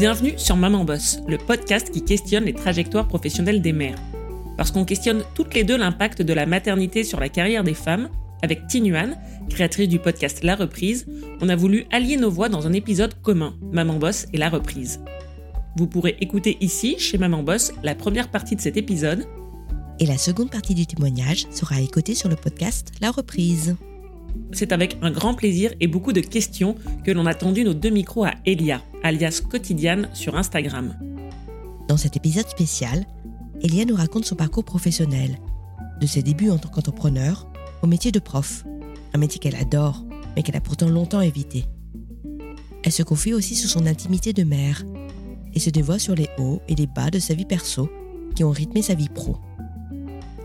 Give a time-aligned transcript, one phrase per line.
[0.00, 3.98] Bienvenue sur Maman Boss, le podcast qui questionne les trajectoires professionnelles des mères.
[4.56, 8.08] Parce qu'on questionne toutes les deux l'impact de la maternité sur la carrière des femmes,
[8.40, 9.18] avec Tinuan,
[9.50, 11.06] créatrice du podcast La Reprise,
[11.42, 15.00] on a voulu allier nos voix dans un épisode commun, Maman Boss et La Reprise.
[15.76, 19.26] Vous pourrez écouter ici, chez Maman Boss, la première partie de cet épisode.
[19.98, 23.76] Et la seconde partie du témoignage sera écoutée sur le podcast La Reprise.
[24.52, 27.90] C'est avec un grand plaisir et beaucoup de questions que l'on a tendu nos deux
[27.90, 30.94] micros à Elia, alias Quotidiane sur Instagram.
[31.88, 33.04] Dans cet épisode spécial,
[33.62, 35.38] Elia nous raconte son parcours professionnel,
[36.00, 37.46] de ses débuts en tant qu'entrepreneur
[37.82, 38.64] au métier de prof,
[39.14, 40.04] un métier qu'elle adore,
[40.36, 41.64] mais qu'elle a pourtant longtemps évité.
[42.84, 44.84] Elle se confie aussi sur son intimité de mère
[45.54, 47.90] et se dévoile sur les hauts et les bas de sa vie perso
[48.34, 49.36] qui ont rythmé sa vie pro.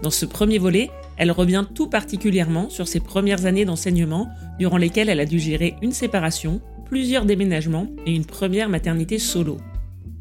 [0.01, 4.27] Dans ce premier volet, elle revient tout particulièrement sur ses premières années d'enseignement
[4.59, 9.57] durant lesquelles elle a dû gérer une séparation, plusieurs déménagements et une première maternité solo.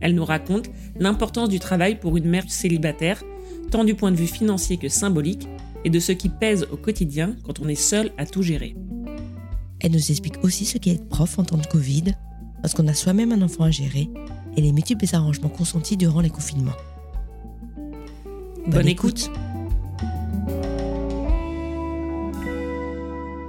[0.00, 3.22] Elle nous raconte l'importance du travail pour une mère célibataire,
[3.70, 5.48] tant du point de vue financier que symbolique,
[5.84, 8.74] et de ce qui pèse au quotidien quand on est seul à tout gérer.
[9.80, 12.14] Elle nous explique aussi ce qu'est être prof en temps de Covid,
[12.62, 14.08] lorsqu'on a soi-même un enfant à gérer,
[14.56, 16.72] et les multiples arrangements consentis durant les confinements.
[18.66, 19.30] Bonne, écoute.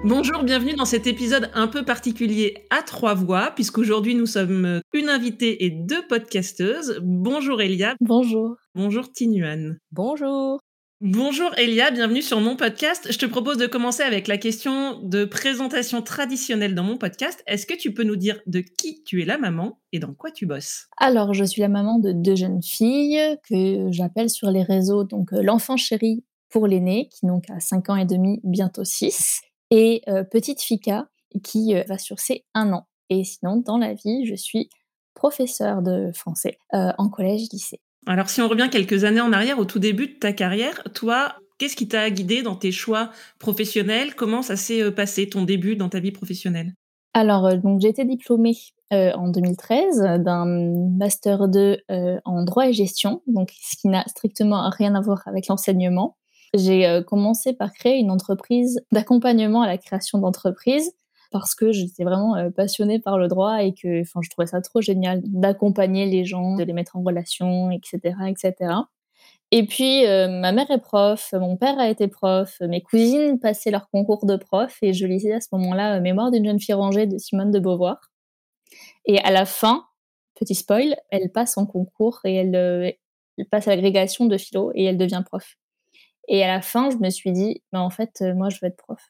[0.07, 5.09] Bonjour, bienvenue dans cet épisode un peu particulier à trois voix, puisqu'aujourd'hui nous sommes une
[5.09, 6.99] invitée et deux podcasteuses.
[7.01, 7.95] Bonjour Elia.
[8.01, 8.55] Bonjour.
[8.75, 9.77] Bonjour Tinuan.
[9.91, 10.59] Bonjour.
[11.01, 13.11] Bonjour Elia, bienvenue sur mon podcast.
[13.11, 17.43] Je te propose de commencer avec la question de présentation traditionnelle dans mon podcast.
[17.47, 20.29] Est-ce que tu peux nous dire de qui tu es la maman et dans quoi
[20.29, 20.85] tu bosses?
[20.97, 25.33] Alors, je suis la maman de deux jeunes filles que j'appelle sur les réseaux donc
[25.33, 29.41] euh, l'enfant chéri pour l'aîné qui donc a 5 ans et demi, bientôt 6
[29.75, 31.09] et euh, petite Fika
[31.43, 32.87] qui euh, va sur ses un an.
[33.09, 34.69] Et sinon, dans la vie, je suis
[35.13, 37.81] professeure de français euh, en collège-lycée.
[38.07, 41.35] Alors, si on revient quelques années en arrière, au tout début de ta carrière, toi,
[41.57, 44.15] qu'est-ce qui t'a guidé dans tes choix professionnels?
[44.15, 46.73] Comment ça s'est passé, ton début dans ta vie professionnelle?
[47.13, 48.57] Alors, donc j'ai été diplômée
[48.91, 51.79] en 2013 d'un master 2
[52.25, 56.17] en droit et gestion, donc ce qui n'a strictement rien à voir avec l'enseignement.
[56.53, 60.93] J'ai euh, commencé par créer une entreprise d'accompagnement à la création d'entreprises
[61.31, 64.61] parce que j'étais vraiment euh, passionnée par le droit et que enfin, je trouvais ça
[64.61, 68.15] trop génial d'accompagner les gens, de les mettre en relation, etc.
[68.27, 68.73] etc.
[69.51, 73.71] Et puis, euh, ma mère est prof, mon père a été prof, mes cousines passaient
[73.71, 77.05] leur concours de prof et je lisais à ce moment-là Mémoire d'une jeune fille rangée
[77.05, 78.11] de Simone de Beauvoir.
[79.05, 79.85] Et à la fin,
[80.35, 82.55] petit spoil, elle passe son concours et elle,
[83.37, 85.57] elle passe à l'agrégation de philo et elle devient prof.
[86.27, 88.67] Et à la fin, je me suis dit, bah, en fait, euh, moi, je veux
[88.67, 89.01] être prof.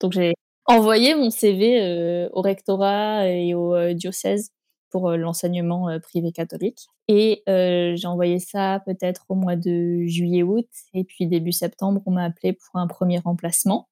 [0.00, 0.34] Donc, j'ai
[0.66, 4.50] envoyé mon CV euh, au rectorat et au euh, diocèse
[4.90, 6.86] pour l'enseignement privé catholique.
[7.08, 10.68] Et j'ai envoyé ça peut-être au mois de juillet-août.
[10.92, 13.88] Et puis, début septembre, on m'a appelé pour un premier remplacement.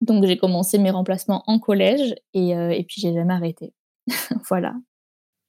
[0.00, 3.72] Donc, j'ai commencé mes remplacements en collège et, et puis, j'ai jamais arrêté.
[4.48, 4.74] voilà.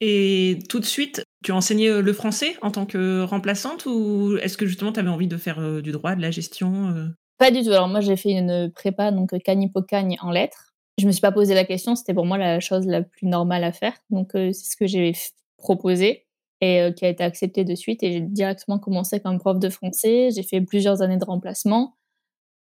[0.00, 4.56] Et tout de suite, tu as enseigné le français en tant que remplaçante ou est-ce
[4.56, 7.70] que justement tu avais envie de faire du droit, de la gestion Pas du tout.
[7.70, 10.74] Alors moi j'ai fait une prépa donc cagnipocagne en lettres.
[10.98, 13.64] Je me suis pas posé la question, c'était pour moi la chose la plus normale
[13.64, 13.94] à faire.
[14.10, 15.12] Donc c'est ce que j'ai
[15.56, 16.26] proposé
[16.60, 20.30] et qui a été accepté de suite et j'ai directement commencé comme prof de français.
[20.34, 21.96] J'ai fait plusieurs années de remplacement.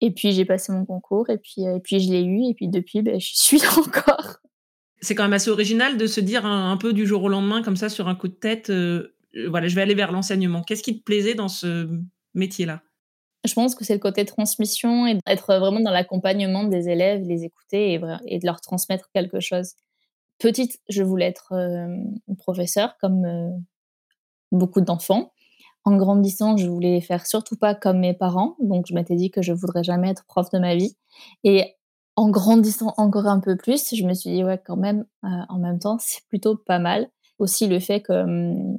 [0.01, 2.69] Et puis j'ai passé mon concours et puis, et puis je l'ai eu et puis
[2.69, 4.39] depuis ben, je suis encore
[5.01, 7.77] c'est quand même assez original de se dire un, peu du jour au lendemain, comme
[7.77, 10.63] ça, sur un coup de tête, euh, euh, voilà, je vais aller vers l'enseignement.
[10.63, 11.89] Qu'est-ce qui te plaisait dans ce
[12.35, 12.83] métier-là?
[13.45, 17.45] Je pense que c'est le côté transmission et être vraiment dans l'accompagnement des élèves, les
[17.45, 17.95] écouter
[18.27, 19.73] et, de leur transmettre quelque chose.
[20.39, 21.87] Petite, je voulais être euh,
[22.37, 23.27] professeur comme
[24.53, 25.33] beaucoup d'enfants.
[25.85, 29.41] En grandissant, je voulais faire surtout pas comme mes parents, donc je m'étais dit que
[29.41, 30.95] je voudrais jamais être prof de ma vie.
[31.43, 31.77] Et
[32.21, 35.59] en grandissant encore un peu plus, je me suis dit, ouais, quand même, euh, en
[35.59, 37.09] même temps, c'est plutôt pas mal.
[37.39, 38.77] Aussi le fait que, hum,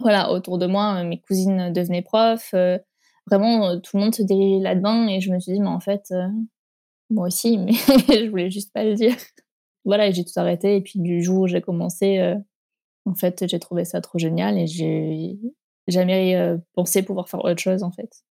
[0.00, 2.78] voilà, autour de moi, euh, mes cousines devenaient profs, euh,
[3.26, 6.14] vraiment, tout le monde se dirigeait là-dedans, et je me suis dit, mais en fait,
[7.10, 9.16] moi aussi, mais je voulais juste pas le dire.
[9.84, 12.34] Voilà, j'ai tout arrêté, et puis du jour où j'ai commencé,
[13.04, 15.38] en fait, j'ai trouvé ça trop génial, et j'ai
[15.88, 18.24] jamais pensé pouvoir faire autre chose, en fait.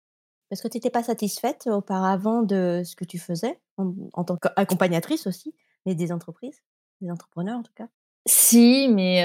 [0.50, 5.27] Parce que tu n'étais pas satisfaite auparavant de ce que tu faisais, en, tant qu'accompagnatrice
[5.27, 5.56] aussi,
[5.86, 6.62] mais des entreprises,
[7.01, 7.88] des entrepreneurs en tout cas?
[8.27, 9.24] Si, mais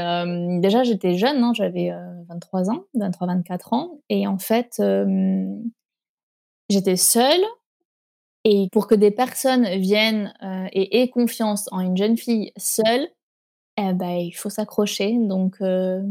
[0.60, 1.90] déjà j'étais jeune, hein, j'avais
[2.28, 4.82] 23 ans, 23-24 ans, et en fait
[6.68, 7.44] j'étais seule.
[8.44, 10.32] Et pour que des personnes viennent
[10.72, 13.08] et aient confiance en une jeune fille seule,
[13.78, 16.02] Eh bah, il faut s'accrocher donc heu,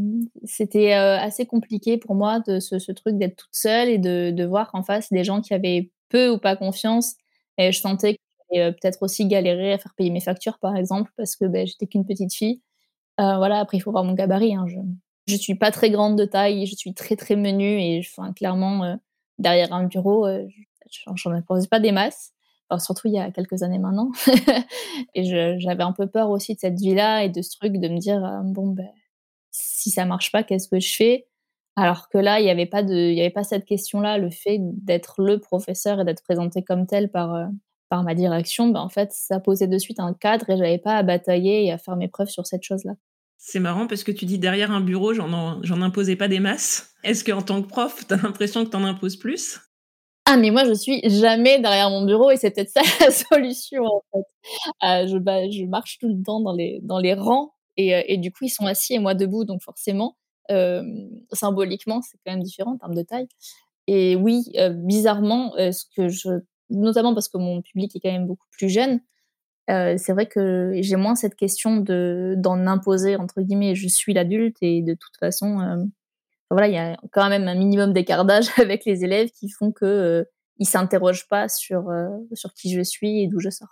[0.45, 4.71] c'était, heu, assez compliqué pour moi de ce truc d'être toute seule et de voir
[4.71, 7.15] qu'en face des gens qui avaient peu ou pas confiance
[7.57, 8.19] et je sentais que
[8.51, 11.65] j'allais, heu, peut-être aussi galérer à faire payer mes factures, par exemple, parce que, beh,
[11.67, 12.61] j'étais qu'une petite fille.
[13.19, 14.77] Voilà, après il faut voir mon gabarit, hein, je
[15.27, 18.97] je suis pas très grande de taille, je suis très, très menue et enfin clairement,
[19.39, 20.27] derrière un bureau,
[20.91, 22.31] j'en j'en impose pas des masses.
[22.69, 24.11] Enfin, surtout il y a quelques années maintenant
[25.15, 27.87] et je j'avais un peu peur aussi de cette vie-là et de ce truc de
[27.89, 28.83] me dire, heu: «Bon, beh,
[29.51, 31.27] si ça marche pas, qu'est-ce que je fais?»
[31.75, 34.17] alors que là, il y avait pas avait pas cette question-là.
[34.17, 37.47] Le fait d'être le professeur et d'être présenté comme tel par,
[37.89, 40.97] par ma direction, bah, en fait, ça posait de suite un cadre et j'avais pas
[40.97, 42.93] à batailler et à faire mes preuves sur cette chose-là.
[43.37, 46.39] C'est marrant parce que tu dis derrière un bureau, j'en en j'en imposais pas des
[46.39, 46.93] masses.
[47.03, 49.59] Est-ce qu'en tant que prof, tu as l'impression que tu en imposes plus?
[50.31, 53.83] Ah mais moi je suis jamais derrière mon bureau et c'est peut-être ça la solution
[53.85, 54.25] en fait.
[55.05, 58.03] Heu, je bah, je marche tout le temps dans les dans les rangs et heu
[58.07, 60.17] et du coup ils sont assis et moi debout donc forcément,
[60.49, 63.27] hem, symboliquement c'est quand même différent en termes de taille
[63.87, 66.29] et oui, bizarrement, ce que je
[66.69, 69.01] notamment parce que mon public est quand même beaucoup plus jeune,
[69.69, 73.75] c'est vrai que j'ai moins cette question de d'en «imposer» entre guillemets.
[73.75, 75.89] Je suis l'adulte et de toute façon,
[76.49, 79.71] voilà, il y a quand même un minimum d'écart d'âge avec les élèves qui font
[79.71, 80.25] que, heu,
[80.57, 83.69] ils s'interrogent pas sur, heu, sur qui je suis et d'où je sors.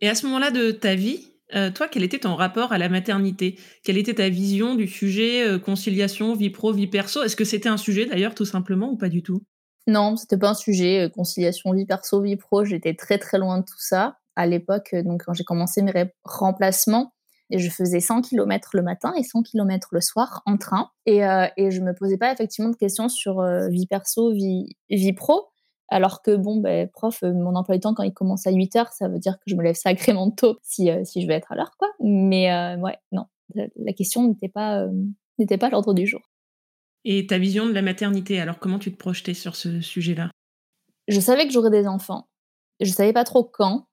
[0.00, 2.88] Et à ce moment-là de ta vie, heu, toi, quel était ton rapport à la
[2.88, 3.58] maternité?
[3.84, 7.22] Quelle était ta vision du sujet, heu, conciliation, vie pro, vie perso?
[7.22, 9.42] Est-ce que c'était un sujet d'ailleurs tout simplement ou pas du tout?
[9.86, 13.64] Non, c'était pas un sujet, conciliation vie perso, vie pro, j'étais très, très loin de
[13.64, 14.18] tout ça.
[14.36, 15.92] À l'époque, donc quand j'ai commencé mes
[16.24, 17.12] remplacements
[17.50, 21.24] et je faisais 100 kilomètres le matin et 100 kilomètres le soir en train et
[21.24, 25.12] heu et je me posais pas effectivement de questions sur, heu, vie perso, vie vie
[25.12, 25.48] pro.
[25.88, 28.92] Alors que bon, beh, prof, heu, mon emploi du temps quand il commence à 08:00,
[28.92, 31.56] ça veut dire que je me lève sacrément tôt si, si je veux être à
[31.56, 31.88] l'heure quoi.
[32.00, 34.86] Mais ouais, non, la question n'était pas,
[35.38, 36.22] n'était pas à l'ordre du jour.
[37.04, 40.30] Et ta vision de la maternité, alors comment tu te projetais sur ce sujet-là?
[41.06, 42.28] Je savais que j'aurais des enfants.
[42.80, 43.86] Je savais pas trop quand.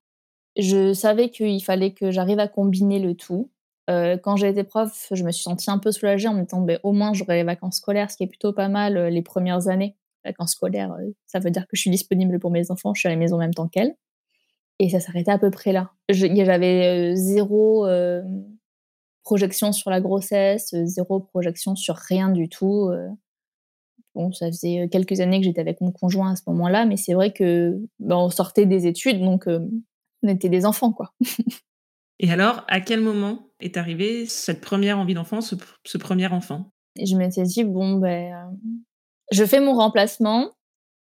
[0.57, 3.49] Je savais qu'il fallait que j'arrive à combiner le tout.
[3.89, 6.61] Heu, quand j'ai été prof, je me suis sentie un peu soulagée en me disant:
[6.61, 9.21] «Beh, au moins j'aurai les vacances scolaires», ce qui est plutôt pas mal, heu, les
[9.21, 9.95] premières années.
[10.25, 13.07] Vacances scolaires, heu, ça veut dire que je suis disponible pour mes enfants, je suis
[13.07, 13.95] à la maison en même temps qu'elles
[14.79, 15.91] et ça s'arrêtait à peu près là.
[16.09, 18.45] J'avais, heu, 0, hem,
[19.23, 22.91] projection sur la grossesse, 0 projection sur rien du tout.
[24.15, 27.13] Bon, ça faisait, quelques années que j'étais avec mon conjoint à ce moment-là, mais c'est
[27.15, 29.47] vrai que, bah, on sortait des études donc
[30.23, 31.13] on était des enfants, quoi.
[32.19, 36.71] Et alors, à quel moment est arrivée cette première envie d'enfant, ce premier enfant?
[36.95, 38.59] Et je m'étais dit: «Bon, beh, hem,
[39.31, 40.51] je fais mon remplacement,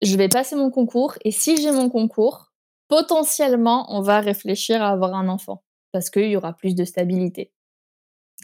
[0.03, 2.53] je vais passer mon concours et si j'ai mon concours,
[2.89, 7.53] potentiellement, on va réfléchir à avoir un enfant parce qu'il y aura plus de stabilité».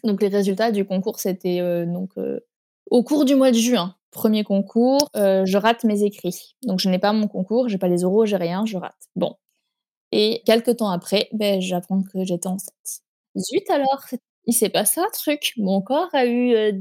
[0.05, 2.47] Donc les résultats du concours, c'était, heu, donc, heu,
[2.91, 3.95] au cours du mois de juin.
[4.13, 6.57] 1er concours, je rate mes écrits.
[6.63, 8.97] Donc je n'ai pas mon concours, j'ai pas les oraux, j'ai rien, je rate.
[9.17, 9.37] Bon
[10.17, 13.03] et quelque temps après, beh, j'apprends que j'étais enceinte.
[13.37, 14.05] Zut alors!
[14.47, 15.53] Il s'est passé un truc.
[15.57, 16.73] Mon corps a eu, heu,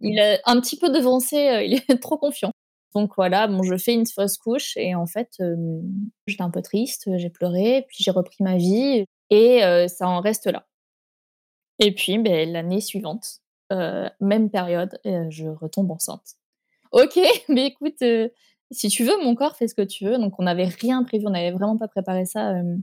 [0.00, 2.50] il a un petit peu devancé, heu, il est trop confiant.
[2.94, 5.82] Donc voilà, bon, je fais une fausse couche et en fait, hem,
[6.26, 10.46] j'étais un peu triste, j'ai pleuré, puis j'ai repris ma vie et ça en reste
[10.46, 10.66] là.
[11.78, 13.40] Et puis, beh, l'année suivante,
[14.20, 16.36] même période, je retombe enceinte.
[16.92, 18.02] OK, mais écoute,
[18.72, 20.18] si tu veux, mon corps fait ce que tu veux.
[20.18, 22.82] Donc on n'avait rien prévu, on n'avait vraiment pas préparé ça, hem,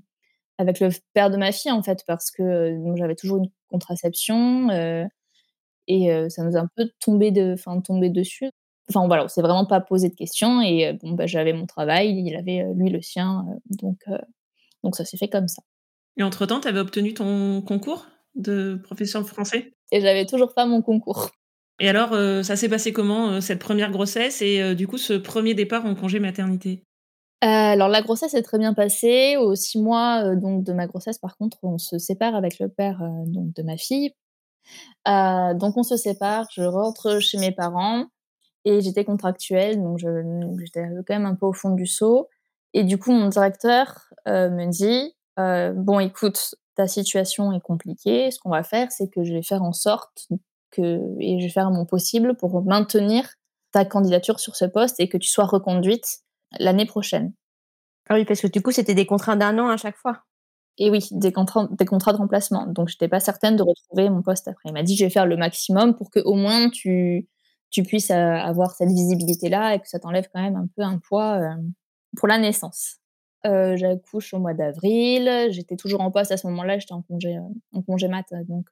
[0.58, 4.70] avec le père de ma fille, en fait, parce que, bon, j'avais toujours une contraception,
[4.72, 5.06] heu
[5.88, 8.52] et ça nous a un peu tombé de enfin, tombé dessus.
[8.90, 12.24] Enfin voilà, on s'est vraiment pas posé de questions et bon, bah, j'avais mon travail,
[12.26, 13.98] il avait, lui le sien, donc
[14.84, 15.62] donc ça s'est fait comme ça.
[16.18, 19.74] Et entre-temps, tu avais obtenu ton concours de professeur français?
[19.92, 21.32] Et j'avais toujours pas mon concours.
[21.80, 24.98] Et alors, heu, ça s'est passé comment, heu, cette première grossesse et heu, du coup,
[24.98, 26.84] ce premier départ en congé maternité?
[27.42, 29.38] Alors la grossesse s'est très bien passée.
[29.38, 33.00] Aux 6 mois, donc de ma grossesse, par contre, on se sépare avec le père,
[33.28, 34.14] donc de ma fille.
[35.08, 38.06] Donc on se sépare, je rentre chez mes parents
[38.66, 42.30] et j'étais contractuelle, donc j'étais quand même un peu au fond du seau
[42.74, 48.32] et du coup, mon directeur, me dit: «Heu, bon écoute, ta situation est compliquée.
[48.32, 50.28] Ce qu'on va faire, c'est que je vais faire en sorte
[50.72, 53.28] que et je vais faire mon possible pour maintenir
[53.74, 56.20] ta candidature sur ce poste et que tu sois reconduite
[56.60, 57.34] l'année prochaine».
[58.10, 60.24] Ah oui, parce que du coup, c'était des contrats d'1 an à chaque fois?
[60.80, 62.68] Et oui, des contrats des contrats de remplacement.
[62.68, 64.70] Donc j'étais pas certaine de retrouver mon poste après.
[64.70, 67.28] Il m'a dit: «Je vais faire le maximum pour qu'au moins tu
[67.72, 71.00] tu puisses, heu, avoir cette visibilité-là et que ça t'enlève quand même un peu un
[71.00, 71.74] poids, hem,
[72.18, 72.98] pour la naissance».
[73.46, 75.50] j'accouche au mois d'avril.
[75.52, 77.38] J'étais toujours en poste à ce moment-là, j'étais en congé,
[77.74, 78.68] en congé mat, donc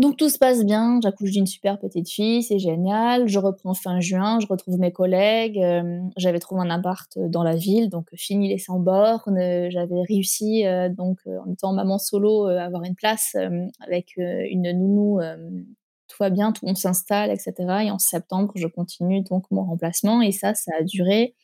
[0.00, 3.28] donc tout se passe bien, j'accouche d'une super petite fille, c'est génial.
[3.28, 5.60] Je reprends fin juin, je retrouve mes collègues.
[6.16, 9.38] j'avais trouvé un appart dans la ville, donc fini les sans bornes.
[9.70, 10.64] J'avais réussi,
[10.96, 13.36] donc en étant maman solo, à avoir une place
[13.80, 15.20] avec une nounou.
[16.08, 17.52] tout va bien, tout on s'installe, etc.
[17.84, 21.34] Et en septembre, je continue donc mon remplacement et ça, ça a duré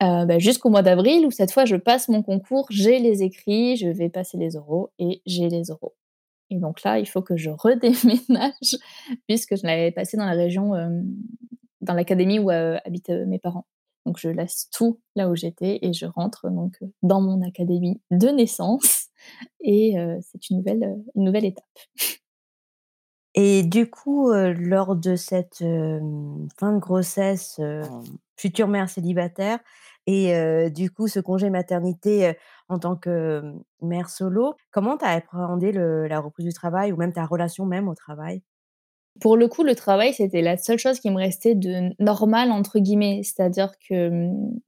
[0.00, 3.88] bah, jusqu'au mois d'avril où cette fois je passe mon concours, j'ai les écrits, je
[3.88, 5.94] vais passer les oraux et j'ai les oraux.
[6.52, 8.76] Et donc là, il faut que je redéménage
[9.26, 10.72] puisque je l'avais passé dans la région,
[11.80, 13.66] dans l'académie où habitent mes parents.
[14.04, 18.28] Donc je laisse tout là où j'étais et je rentre donc dans mon académie de
[18.28, 19.06] naissance
[19.60, 21.64] et c'est une nouvelle, une nouvelle étape.
[23.34, 27.58] Et du coup, lors de cette fin de grossesse,
[28.36, 29.58] future mère célibataire,
[30.06, 32.34] et du coup, ce congé maternité
[32.68, 33.42] en tant que
[33.80, 37.88] mère solo, comment tu as appréhendé la reprise du travail ou même ta relation même
[37.88, 38.42] au travail?
[39.20, 42.78] Pour le coup, le travail, c'était la seule chose qui me restait de normal, entre
[42.78, 43.20] guillemets.
[43.22, 44.60] C'est-à-dire que mmh,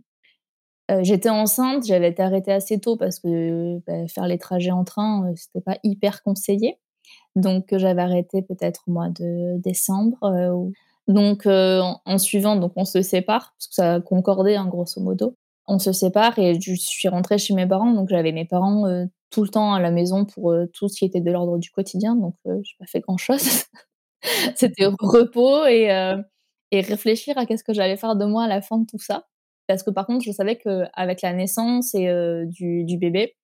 [1.03, 5.33] j'étais enceinte, j'avais été arrêtée assez tôt parce que bah, faire les trajets en train,
[5.37, 6.79] c'était pas hyper conseillé.
[7.37, 10.19] Donc j'avais arrêté peut-être au mois de décembre.
[11.07, 15.37] Donc, euh, en, suivant, donc on se sépare, parce que ça concordait, hein, grosso modo.
[15.67, 17.93] On se sépare et je suis rentrée chez mes parents.
[17.93, 20.99] Donc, j'avais mes parents euh, tout le temps à la maison pour euh, tout ce
[20.99, 22.17] qui était de l'ordre du quotidien.
[22.17, 23.65] Donc, je n'ai pas fait grand-chose.
[24.57, 25.89] C'était repos et,
[26.71, 29.27] et réfléchir à qu'est-ce que j'allais faire de moi à la fin de tout ça.
[29.67, 32.09] Parce que par contre, je savais qu'avec la naissance et
[32.47, 33.37] du, du, bébé,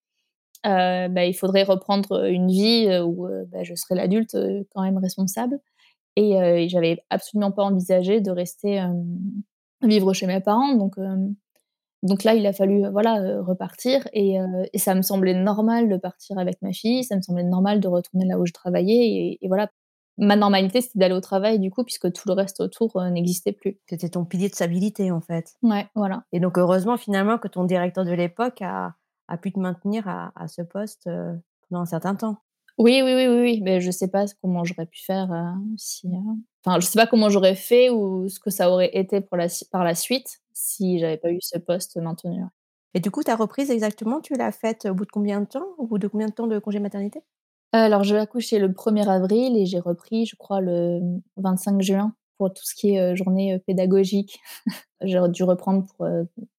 [0.64, 4.35] bah, il faudrait reprendre une vie où bah, je serais l'adulte
[4.75, 5.61] quand même responsable.
[6.17, 8.83] Et, j'avais absolument pas envisagé de rester
[9.83, 10.75] vivre chez mes parents.
[10.75, 10.97] Donc,
[12.02, 14.07] donc là, il a fallu voilà, repartir.
[14.12, 14.37] Et,
[14.73, 17.05] et, ça me semblait normal de partir avec ma fille.
[17.05, 19.38] Ça me semblait normal de retourner là où je travaillais.
[19.40, 19.71] Et, voilà,
[20.19, 23.79] ma normalité, c'était d'aller au travail, du coup, puisque tout le reste autour n'existait plus.
[23.88, 25.55] C'était ton pilier de stabilité, en fait.
[25.62, 26.25] Ouais, voilà.
[26.33, 28.95] Et donc, heureusement, finalement, que ton directeur de l'époque a,
[29.29, 31.09] a, pu te maintenir à, à ce poste
[31.69, 32.38] pendant un certain temps.
[32.80, 36.06] Oui, oui, oui, oui, oui, mais je sais pas comment j'aurais pu faire euh, si.
[36.06, 36.18] Euh,
[36.64, 39.49] enfin, je sais pas comment j'aurais fait ou ce que ça aurait été pour la,
[39.70, 42.42] par la suite si j'avais pas eu ce poste maintenu.
[42.94, 45.66] Et du coup, ta reprise exactement, tu l'as faite au bout de combien de temps?
[45.76, 47.20] Au bout de combien de temps de congé maternité?
[47.72, 51.00] Alors, je vais accoucher le 1er avril et j'ai repris, je crois, le
[51.37, 54.40] 25 juin pour tout ce qui est journée pédagogique.
[55.02, 56.06] J'ai dû reprendre pour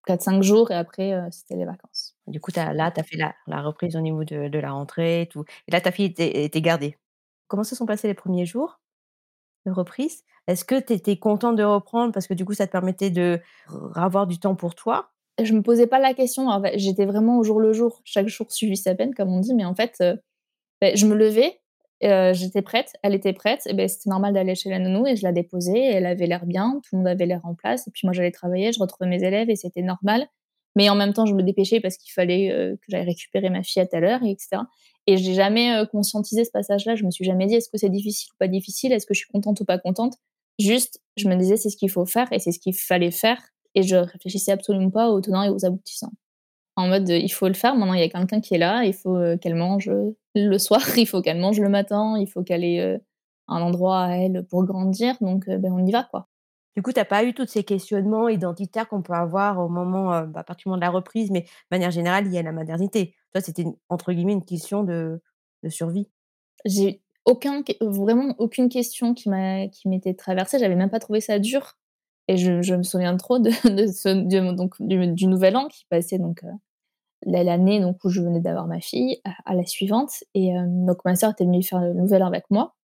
[0.07, 1.90] 4-5 jours et après, c'était les vacances.
[2.31, 5.43] Du coup, là, tu as fait la, reprise au niveau de, la rentrée et tout.
[5.67, 6.97] Et là, ta fille était, gardée.
[7.47, 8.79] Comment se sont passés les premiers jours
[9.65, 10.23] de reprise?
[10.47, 13.39] Est-ce que tu étais contente de reprendre parce que du coup, ça te permettait de
[13.95, 15.11] avoir du temps pour toi?
[15.41, 16.47] Je me posais pas la question.
[16.75, 18.01] J'étais vraiment au jour le jour.
[18.03, 19.53] Chaque jour suivit sa peine, comme on dit.
[19.53, 20.01] Mais en fait,
[20.81, 21.61] ben, je me levais,
[22.01, 25.23] j'étais prête, elle était prête, et ben, c'était normal d'aller chez la nounou et je
[25.23, 28.01] la déposais, elle avait l'air bien, tout le monde avait l'air en place, et puis
[28.07, 30.27] moi j'allais travailler, je retrouvais mes élèves et c'était normal.
[30.75, 33.81] Mais en même temps, je me dépêchais parce qu'il fallait que j'aille récupérer ma fille
[33.81, 34.63] à telle heure, etc.
[35.07, 38.29] Et j'ai jamais conscientisé ce passage-là, je me suis jamais dit est-ce que c'est difficile
[38.33, 40.13] ou pas difficile, est-ce que je suis contente ou pas contente?
[40.59, 43.41] Juste, je me disais c'est ce qu'il faut faire et c'est ce qu'il fallait faire,
[43.75, 46.11] et je réfléchissais absolument pas aux tenants et aux aboutissants
[46.75, 47.75] en mode il faut le faire.
[47.75, 49.91] Maintenant, il y a quelqu'un qui est là, il faut qu'elle mange
[50.35, 52.99] le soir, il faut qu'elle mange le matin, il faut qu'elle ait
[53.47, 55.15] un endroit à elle pour grandir.
[55.21, 56.27] Donc, ben, on y va, quoi.
[56.75, 60.21] Du coup, tu n'as pas eu tous ces questionnements identitaires qu'on peut avoir au moment,
[60.23, 62.41] bah, à partir du moment de la reprise, mais de manière générale, il y a
[62.41, 63.15] la maternité.
[63.33, 65.21] Toi, c'était entre guillemets une question de,
[65.69, 66.09] survie.
[66.65, 70.59] J'ai aucun, vraiment aucune question qui m'a, qui m'était traversée.
[70.59, 71.77] J'avais même pas trouvé ça dur.
[72.27, 73.49] Et je, me souviens trop de,
[73.91, 76.43] ce, donc, du, nouvel an qui passait donc
[77.25, 81.15] l'année donc où je venais d'avoir ma fille à, la suivante et euh, donc ma
[81.15, 82.75] sœur était venue faire le nouvel an avec moi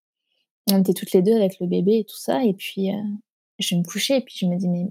[0.70, 3.02] on était toutes les deux avec le bébé et tout ça et puis euh,
[3.58, 4.86] je me couchais et puis je me dis mais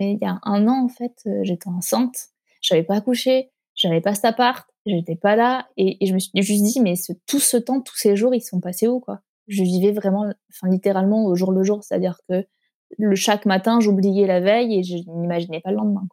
[0.00, 2.28] mais il y a un an en fait euh, j'étais enceinte
[2.60, 6.62] j'avais pas accouché j'avais pas cet appart j'étais pas là et, je me suis juste
[6.62, 9.20] dit mais ce, tout ce temps tous ces jours ils sont passés où quoi?
[9.48, 12.46] Je vivais vraiment enfin littéralement au jour le jour c'est à dire que
[12.98, 16.06] le chaque matin j'oubliais la veille et je n'imaginais pas le lendemain.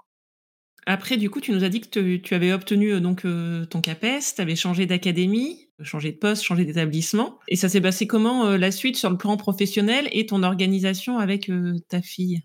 [0.86, 3.82] Après, du coup, tu nous as dit que tu avais obtenu euh, donc euh, ton
[3.82, 7.39] CAPES, tu avais changé d'académie, changé de poste, changé d'établissement.
[7.48, 11.17] Et ça s'est passé comment euh, la suite sur le plan professionnel et ton organisation
[11.17, 11.51] avec
[11.89, 12.41] ta fille?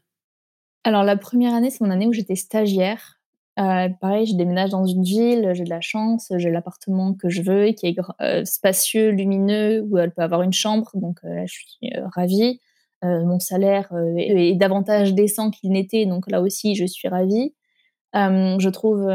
[0.84, 3.20] Alors, la première année, c'est mon année où j'étais stagiaire.
[3.56, 7.72] pareil, je déménage dans une ville, j'ai de la chance, j'ai l'appartement que je veux,
[7.72, 10.90] qui est spacieux, lumineux, où elle peut avoir une chambre.
[10.94, 12.60] Donc là, je suis ravie.
[13.02, 17.52] mon salaire est davantage décent qu'il n'était, donc là aussi, je suis ravie
[18.14, 19.10] je trouve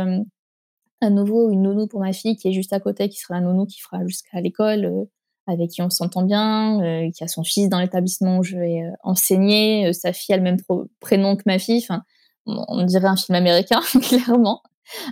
[1.01, 3.41] à nouveau une nounou pour ma fille qui est juste à côté, qui sera un
[3.41, 5.05] nounou qui fera jusqu'à l'école, euh,
[5.47, 8.81] avec qui on s'entend bien, euh, qui a son fils dans l'établissement où je vais
[8.81, 9.91] euh, enseigner.
[9.93, 10.57] sa fille a le même
[10.99, 11.83] prénom que ma fille.
[11.83, 12.03] Enfin,
[12.45, 14.61] on dirait un film américain, clairement.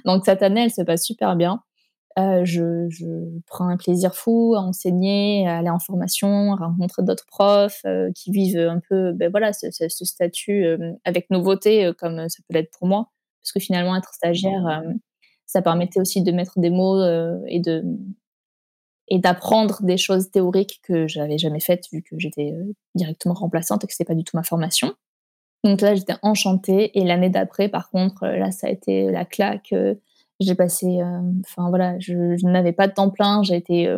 [0.06, 1.62] Donc cette année, elle se passe super bien.
[2.18, 3.06] je, je,
[3.48, 7.84] prends un plaisir fou à enseigner, à aller en formation, à rencontrer d'autres profs
[8.16, 10.66] qui vivent un peu ben voilà, ce, ce statut
[11.06, 13.10] avec nouveauté comme ça peut l'être pour moi.
[13.42, 14.84] Parce que finalement, être stagiaire,
[15.46, 17.02] ça permettait aussi de mettre des mots
[17.48, 17.84] et de
[19.10, 22.54] et d'apprendre des choses théoriques que j'avais jamais faites vu que j'étais
[22.96, 24.94] directement remplaçante et que c'était pas du tout ma formation.
[25.64, 26.98] Donc là, j'étais enchantée.
[26.98, 29.74] Et l'année d'après, par contre, là, ça a été la claque.
[30.40, 31.02] J'ai passé,
[31.46, 33.44] enfin voilà, je, je n'avais pas de temps plein.
[33.44, 33.94] J'ai été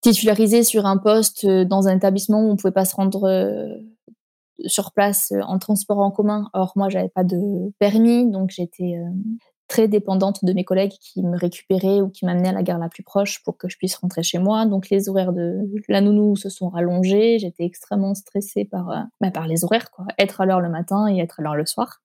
[0.00, 3.80] titularisée sur un poste dans un établissement où on pouvait pas se rendre
[4.66, 6.50] sur place en transport en commun.
[6.52, 8.96] Or, moi, j'avais pas de permis, donc j'étais
[9.68, 12.88] très dépendante de mes collègues qui me récupéraient ou qui m'amenaient à la gare la
[12.88, 14.66] plus proche pour que je puisse rentrer chez moi.
[14.66, 17.38] Donc les horaires de la nounou se sont rallongés.
[17.38, 20.06] J'étais extrêmement stressée par, euh, bah, par les horaires, quoi.
[20.18, 22.00] Être à l'heure le matin et être à l'heure le soir.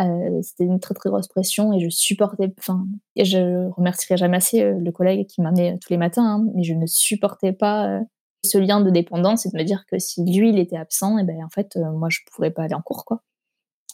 [0.00, 2.86] Euh, c'était une très très grosse pression et je supportais, enfin,
[3.16, 6.74] je remercierai jamais assez euh, le collègue qui m'amenait tous les matins, hein, mais je
[6.74, 8.00] ne supportais pas
[8.44, 11.24] ce lien de dépendance et de me dire que si lui il était absent, et
[11.24, 13.22] ben en fait moi je pourrais pas aller en cours quoi.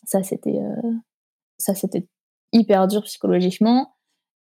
[0.05, 0.59] Ça c'était
[1.59, 2.09] ça c'était
[2.53, 3.95] hyper dur psychologiquement.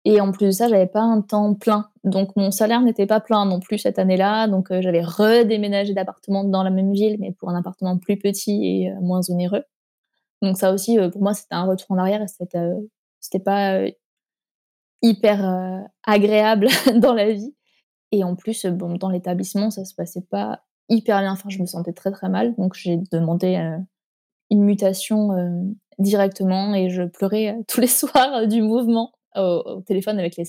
[0.05, 1.89] Et en plus de ça, j'avais pas un temps plein.
[2.03, 4.49] Donc mon salaire n'était pas plein non plus cette année-là.
[4.49, 8.65] Donc euh, j'avais redéménagé d'appartement dans la même ville, mais pour un appartement plus petit
[8.65, 9.65] et euh, moins onéreux.
[10.43, 12.71] Donc ça aussi, euh, pour moi, c'était un retour en arrière c'était,
[13.21, 13.81] c'était pas
[15.03, 17.55] hyper agréable dans la vie.
[18.13, 21.33] Et en plus, bon, dans l'établissement, ça se passait pas hyper bien.
[21.33, 22.55] Enfin, je me sentais très très mal.
[22.57, 23.57] Donc j'ai demandé
[24.51, 25.31] une mutation
[25.99, 30.45] directement et je pleurais tous les soirs du mouvement au, téléphone avec les,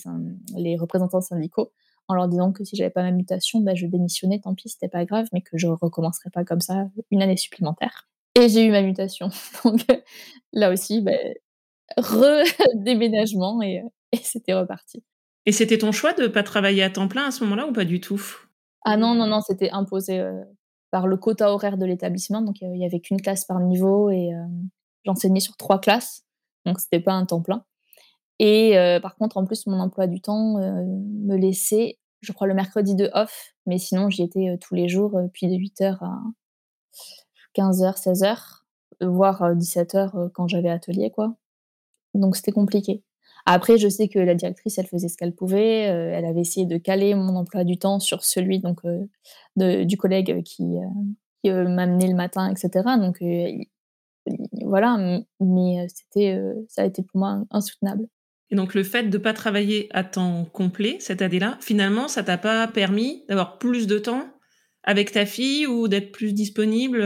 [0.57, 1.71] les, représentants syndicaux
[2.09, 4.89] en leur disant que si j'avais pas ma mutation, bah, je démissionnais, tant pis, c'était
[4.89, 8.10] pas grave, mais que je recommencerais pas comme ça une année supplémentaire.
[8.36, 9.29] Et j'ai eu ma mutation.
[9.63, 9.86] Donc
[10.51, 11.12] là aussi, bah,
[11.97, 15.03] redéménagement et, et c'était reparti.
[15.45, 17.86] Et c'était ton choix de pas travailler à temps plein à ce moment-là ou pas
[17.86, 18.21] du tout?
[18.86, 20.21] Ah non, non, non, c'était imposé
[20.93, 22.41] par le quota horaire de l'établissement.
[22.41, 24.45] Donc, il n'y avait qu'une classe par niveau et euh,
[25.06, 26.24] j'enseignais sur trois classes.
[26.66, 27.66] Donc, c'était pas un temps plein.
[28.39, 32.48] Et euh, par contre, en plus, mon emploi du temps euh, me laissait, je crois,
[32.48, 33.54] le mercredi de off.
[33.66, 36.20] Mais sinon, j'y étais tous les jours, puis de 8h à
[37.56, 38.63] 15h, 16h,
[39.02, 41.36] voire 17h quand j'avais atelier, quoi.
[42.13, 43.04] Donc, c'était compliqué.
[43.46, 45.82] Après, je sais que la directrice, elle faisait ce qu'elle pouvait.
[45.82, 48.62] elle avait essayé de caler mon emploi du temps sur celui
[49.58, 50.78] du collègue qui,
[51.46, 52.84] m'amenait le matin, etc.
[53.00, 53.18] Donc
[54.73, 58.07] voilà, mais c'était, ça a été pour moi insoutenable.
[58.49, 62.23] Et donc le fait de ne pas travailler à temps complet cette année-là, finalement, ça
[62.23, 64.25] t'a pas permis d'avoir plus de temps
[64.83, 67.03] avec ta fille ou d'être plus disponible,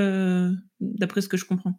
[0.80, 1.74] d'après ce que je comprends?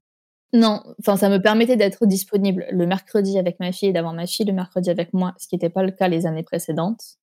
[0.53, 4.27] Non, enfin, ça me permettait d'être disponible le mercredi avec ma fille et d'avoir ma
[4.27, 7.16] fille le mercredi avec moi, ce qui n'était pas le cas les années précédentes.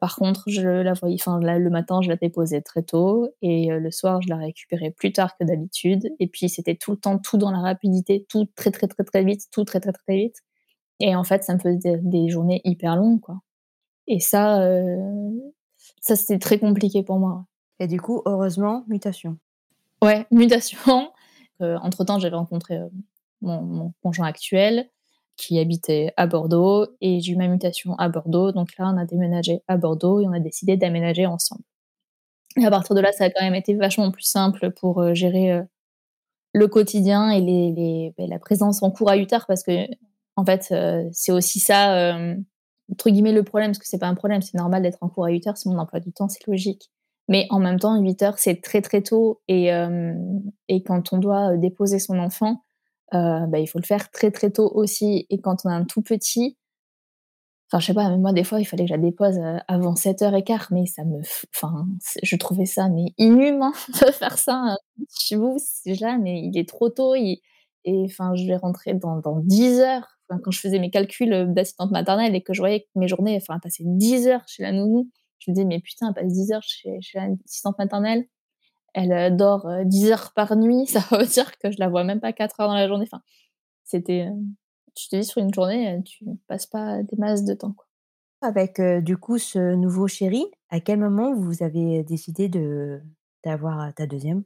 [0.00, 3.78] Par contre, je la voyais, enfin, le matin, je la déposais très tôt et euh,
[3.78, 6.08] le soir, je la récupérais plus tard que d'habitude.
[6.18, 9.22] Et puis, c'était tout le temps, tout dans la rapidité, tout très, très, très, très
[9.24, 10.36] vite, tout très, très, très vite.
[11.00, 13.40] Et en fait, ça me faisait des journées hyper longues, quoi.
[14.06, 15.30] Et ça, euh,
[16.00, 17.44] ça, c'était très compliqué pour moi.
[17.78, 19.38] Et du coup, heureusement, mutation.
[20.02, 21.12] Ouais, mutation.
[21.60, 22.78] Euh, entre-temps, j'avais rencontré
[23.42, 24.88] mon, conjoint actuel
[25.36, 28.52] qui habitait à Bordeaux et j'ai eu ma mutation à Bordeaux.
[28.52, 31.62] Donc là, on a déménagé à Bordeaux et on a décidé d'aménager ensemble.
[32.56, 35.14] Et à partir de là, ça a quand même été vachement plus simple pour euh,
[35.14, 35.62] gérer
[36.52, 39.86] le quotidien et les, ben, la présence en cours à 8 heures parce que,
[40.36, 40.74] en fait,
[41.12, 42.12] c'est aussi ça,
[42.90, 45.26] entre guillemets, le problème, parce que c'est pas un problème, c'est normal d'être en cours
[45.26, 46.90] à 8 heures, c'est mon emploi du temps, c'est logique.
[47.28, 49.40] Mais en même temps, 8 heures, c'est très très tôt.
[49.46, 50.12] Et, euh,
[50.68, 52.64] et quand on doit déposer son enfant,
[53.14, 55.26] euh, bah, il faut le faire très très tôt aussi.
[55.30, 56.56] Et quand on a un tout petit,
[57.68, 59.94] enfin, je sais pas, moi, des fois, il fallait que je la dépose euh, avant
[59.94, 61.20] 7h15, mais ça me.
[61.54, 61.86] Enfin,
[62.22, 64.76] je trouvais ça mais inhumain de faire ça.
[65.18, 65.58] Chez vous,
[66.00, 67.14] là, mais il est trop tôt.
[67.14, 67.40] et
[67.86, 70.08] enfin, je vais rentrer dans, dans 10 heures.
[70.28, 73.58] quand je faisais mes calculs d'assistante maternelle et que je voyais que mes journées enfin,
[73.60, 76.62] passaient 10 heures chez la nounou, je me dis, mais putain, elle passe 10 heures
[76.62, 78.26] chez, chez l'assistante maternelle.
[78.94, 80.86] Elle euh, dort 10 euh, heures par nuit.
[80.86, 83.06] Ça veut dire que je la vois même pas 4 heures dans la journée.
[83.10, 83.22] Enfin,
[83.84, 84.28] c'était.
[84.28, 84.40] Euh,
[84.94, 87.72] tu te dis, sur une journée, tu passes pas des masses de temps.
[87.72, 87.86] Quoi.
[88.42, 93.00] Avec du coup ce nouveau chéri, à quel moment vous avez décidé de
[93.44, 94.42] d'avoir ta deuxième?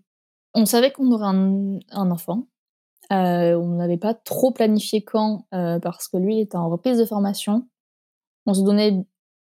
[0.53, 2.47] On savait qu'on aurait un, un enfant.
[3.11, 7.67] on n'avait pas trop planifié quand, parce que lui était en reprise de formation.
[8.45, 9.03] On se donnait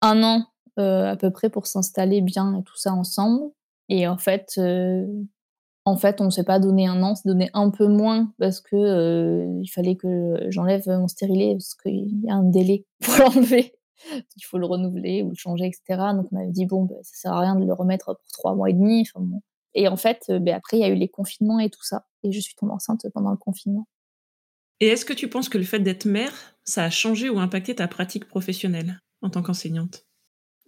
[0.02, 0.45] un an
[0.78, 3.52] à peu près pour s'installer bien et tout ça ensemble.
[3.89, 4.60] Et en fait,
[5.86, 8.34] en fait, on ne s'est pas donné un an, on s'est donné un peu moins
[8.39, 13.15] parce que il fallait que j'enlève mon stérilet parce qu'il y a un délai pour
[13.17, 13.73] l'enlever.
[14.12, 16.12] Il faut le renouveler ou le changer, etc.
[16.13, 18.54] Donc on avait dit bon, bah, ça sert à rien de le remettre pour trois
[18.54, 19.08] mois et demi.
[19.73, 22.32] Et en fait, ben, après il y a eu les confinements et tout ça, et
[22.32, 23.88] je suis tombée enceinte pendant le confinement.
[24.80, 27.76] Et est-ce que tu penses que le fait d'être mère, ça a changé ou impacté
[27.76, 30.06] ta pratique professionnelle en tant qu'enseignante?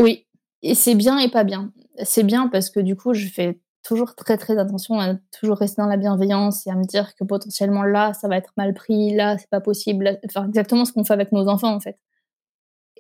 [0.02, 0.26] Oui,
[0.62, 1.72] et c'est bien et pas bien.
[2.04, 5.82] C'est bien parce que du coup, je fais toujours très très attention à toujours rester
[5.82, 9.16] dans la bienveillance et à me dire que potentiellement là, ça va être mal pris,
[9.16, 10.20] là, c'est pas possible.
[10.26, 11.98] Enfin, exactement ce qu'on fait avec nos enfants en fait.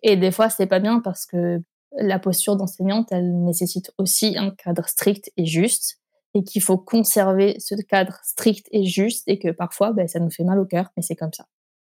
[0.03, 1.61] Et des fois, c'est pas bien parce que
[1.97, 5.97] la posture d'enseignante, elle nécessite aussi un cadre strict et juste
[6.35, 10.29] et qu'il faut conserver ce cadre strict et juste et que parfois, ben, ça nous
[10.29, 11.45] fait mal au cœur, mais c'est comme ça.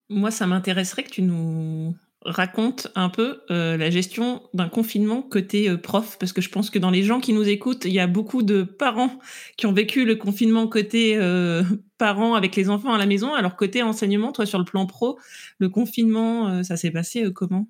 [0.09, 1.95] Moi, ça m'intéresserait que tu nous
[2.27, 6.71] racontes un peu euh, la gestion d'un confinement côté euh, prof, parce que je pense
[6.71, 9.19] que dans les gens qui nous écoutent, il y a beaucoup de parents
[9.57, 11.63] qui ont vécu le confinement côté euh,
[11.99, 15.19] parents avec les enfants à la maison, alors côté enseignement, toi sur le plan pro,
[15.59, 17.67] le confinement, ça s'est passé comment?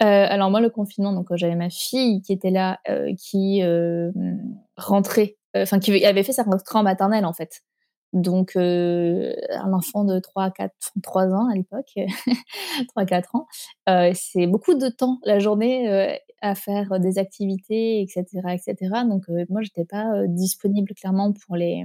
[0.00, 2.80] Alors moi, le confinement, donc j'avais ma fille qui était là,
[3.16, 3.62] qui
[4.76, 7.62] rentrait enfin qui avait fait sa rentrée en maternelle en fait.
[8.12, 11.92] Donc un enfant de 3 4 3 ans à l'époque,
[12.88, 13.46] 3 4 ans,
[14.14, 19.04] c'est beaucoup de temps la journée à faire des activités etc., etc.
[19.08, 21.84] Donc moi j'étais pas disponible clairement pour les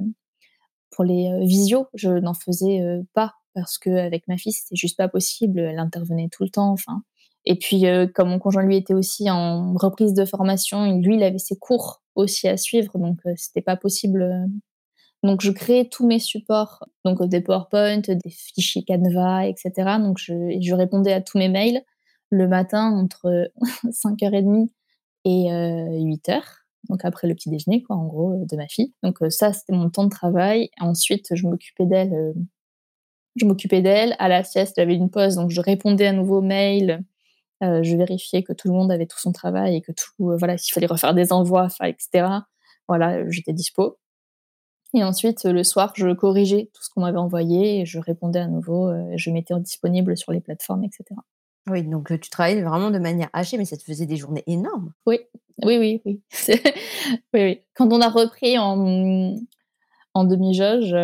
[0.92, 2.82] pour les visios, je n'en faisais
[3.14, 7.04] pas parce qu'avec ma fille, c'était juste pas possible, elle intervenait tout le temps enfin
[7.50, 11.38] et puis, comme mon conjoint, lui, était aussi en reprise de formation, lui, il avait
[11.38, 14.48] ses cours aussi à suivre, donc c'était pas possible.
[15.28, 19.72] Donc, je créais tous mes supports, donc des PowerPoint, des fichiers Canva, etc.
[20.00, 21.84] Donc, je, répondais à tous mes mails
[22.32, 23.52] le matin entre
[23.86, 24.70] 5h30
[25.26, 26.42] et 8h,
[26.90, 28.94] donc après le petit déjeuner, quoi, en gros, de ma fille.
[29.04, 30.70] Donc, ça, c'était mon temps de travail.
[30.80, 32.34] Ensuite, je m'occupais d'elle.
[33.36, 34.16] je m'occupais d'elle.
[34.20, 37.04] À la sieste, j'avais une pause, donc je répondais à nouveau mails
[37.64, 40.38] euh, je vérifiais que tout le monde avait tout son travail et que tout, euh,
[40.38, 42.28] voilà, s'il fallait refaire des envois, etc.
[42.88, 43.98] Voilà, j'étais dispo.
[44.98, 48.48] Et ensuite, le soir, je corrigeais tout ce qu'on m'avait envoyé et je répondais à
[48.48, 51.04] nouveau, euh, je mettais disponible sur les plateformes, etc.
[51.70, 54.94] Oui, donc tu travaillais vraiment de manière hachée, mais ça te faisait des journées énormes.
[55.06, 55.20] Oui,
[55.64, 56.22] oui, oui, oui.
[56.48, 57.62] oui, oui.
[57.76, 59.36] Quand on a repris en,
[60.14, 60.96] en demi-jauge,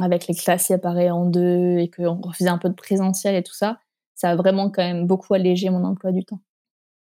[0.00, 3.54] avec les classes séparées en deux et qu'on refaisait un peu de présentiel et tout
[3.54, 3.78] ça,
[4.14, 6.40] ça a vraiment quand même beaucoup allégé mon emploi du temps.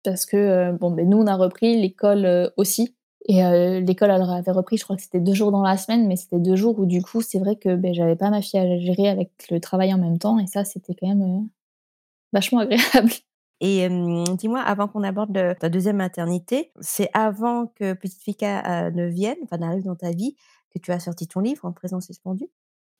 [0.04, 2.96] Parce que, euh, bon, ben, nous, on a repris, l'école euh, aussi.
[3.28, 6.08] Et euh, l'école, elle avait repris, je crois que c'était deux jours dans la semaine,
[6.08, 8.58] mais c'était deux jours où, du coup, c'est vrai que ben, j'avais pas ma fille
[8.58, 10.38] à gérer avec le travail en même temps.
[10.38, 11.46] Et ça, c'était quand même
[12.32, 13.12] vachement agréable.
[13.60, 13.88] Et
[14.36, 19.58] dis-moi, avant qu'on aborde ta deuxième maternité, c'est avant que Petite Fika ne vienne, enfin
[19.58, 20.36] n'arrive dans ta vie,
[20.72, 22.48] que tu as sorti ton livre en présence suspendue?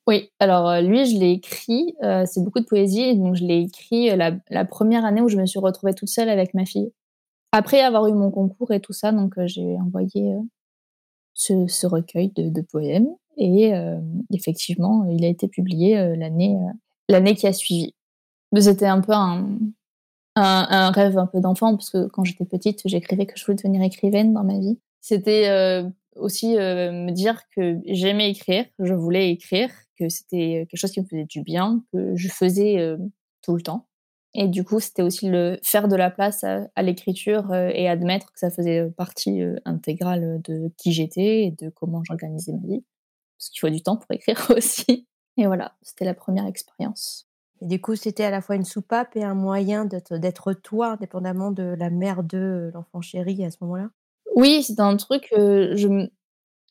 [0.09, 1.95] Oui, alors lui, je l'ai écrit,
[2.27, 5.61] c'est beaucoup de poésie, donc je l'ai écrit la, première année où je me suis
[5.61, 6.91] retrouvée toute seule avec ma fille.
[7.53, 10.35] Après avoir eu mon concours et tout ça, donc j'ai envoyé
[11.35, 13.73] ce, recueil de, poèmes et
[14.33, 16.59] effectivement, il a été publié l'année
[17.09, 17.95] l'année qui a suivi.
[18.57, 23.37] C'était un peu un, rêve un peu d'enfant parce que quand j'étais petite, j'écrivais que
[23.37, 24.79] je voulais devenir écrivaine dans ma vie.
[25.01, 25.83] C'était
[26.17, 31.07] aussi me dire que j'aimais écrire, je voulais écrire, que c'était quelque chose qui me
[31.07, 32.97] faisait du bien, que je faisais
[33.43, 33.88] tout le temps.
[34.41, 38.39] Et du coup, c'était aussi le faire de la place à, l'écriture et admettre que
[38.39, 42.85] ça faisait partie intégrale de qui j'étais et de comment j'organisais ma vie.
[43.37, 45.09] Parce qu'il faut du temps pour écrire aussi.
[45.39, 47.27] Et voilà, c'était la première expérience.
[47.61, 51.51] Et du coup, c'était à la fois une soupape et un moyen d'être toi, indépendamment
[51.51, 53.91] de la mère de l'enfant chéri à ce moment-là?
[54.37, 56.09] Oui, c'est un truc, je,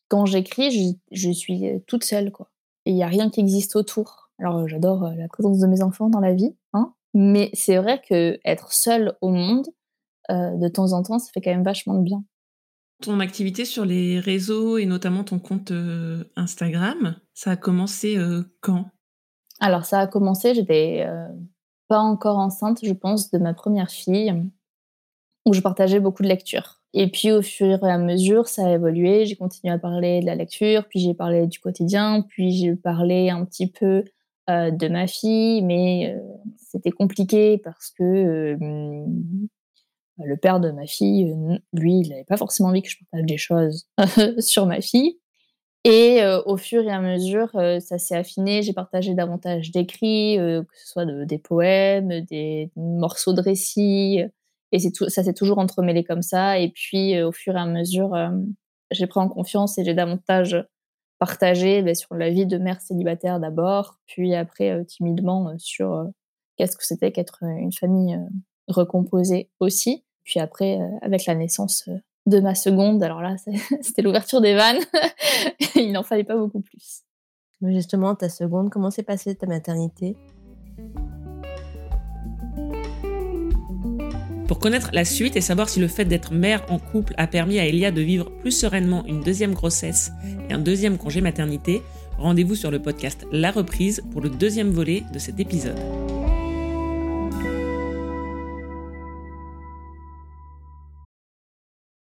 [0.07, 2.49] quand j'écris, je, suis toute seule, quoi
[2.85, 4.31] et il n'y a rien qui existe autour.
[4.39, 8.39] Alors j'adore la présence de mes enfants dans la vie, hein, mais c'est vrai que
[8.45, 9.65] être seule au monde,
[10.29, 12.23] de temps en temps, ça fait quand même vachement de bien.
[13.01, 15.73] Ton activité sur les réseaux et notamment ton compte
[16.35, 18.19] Instagram, ça a commencé
[18.61, 18.85] quand?
[19.59, 21.07] Alors ça a commencé, j'étais
[21.87, 24.35] pas encore enceinte, je pense, de ma première fille,
[25.47, 26.81] où je partageais beaucoup de lectures.
[26.93, 29.25] Et puis au fur et à mesure, ça a évolué.
[29.25, 33.31] J'ai continué à parler de la lecture, puis j'ai parlé du quotidien, puis j'ai parlé
[33.31, 34.03] un petit peu
[34.49, 36.21] euh, de ma fille, mais euh,
[36.55, 39.05] c'était compliqué parce que euh,
[40.23, 41.35] le père de ma fille,
[41.73, 43.89] lui, il n'avait pas forcément envie que je partage des choses
[44.39, 45.19] sur ma fille.
[45.83, 48.61] Et au fur et à mesure, ça s'est affiné.
[48.61, 54.21] J'ai partagé davantage d'écrits, que ce soit des poèmes, des morceaux de récits.
[54.73, 56.59] Et ça s'est toujours entremêlé comme ça.
[56.59, 58.17] Et puis, au fur et à mesure,
[58.91, 60.57] j'ai pris en confiance et j'ai davantage
[61.19, 66.07] partagé bah, sur la vie de mère célibataire d'abord, puis après, timidement, sur
[66.57, 68.19] qu'est-ce que c'était qu'être une famille
[68.67, 70.03] recomposée aussi.
[70.23, 71.89] Puis après, avec la naissance
[72.27, 73.01] de ma seconde.
[73.01, 73.35] Alors là,
[73.81, 74.83] c'était l'ouverture des vannes.
[75.75, 77.03] Il n'en fallait pas beaucoup plus.
[77.61, 80.15] Justement, ta seconde, comment s'est passée ta maternité?
[84.47, 87.59] Pour connaître la suite et savoir si le fait d'être mère en couple a permis
[87.59, 90.11] à Elia de vivre plus sereinement une deuxième grossesse
[90.49, 91.81] et un deuxième congé maternité,
[92.17, 95.77] rendez-vous sur le podcast La Reprise pour le deuxième volet de cet épisode.